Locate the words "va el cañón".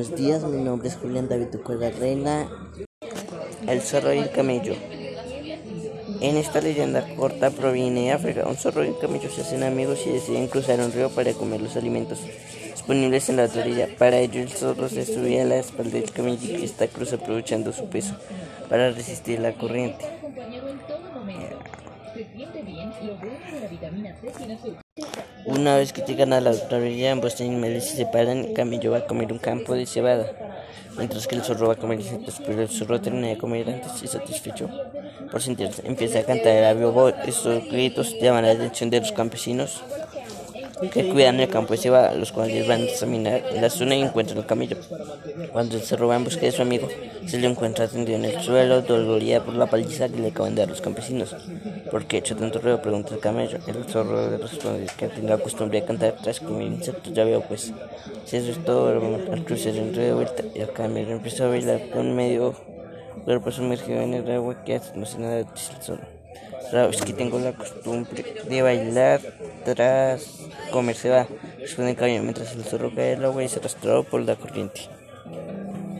71.10-72.24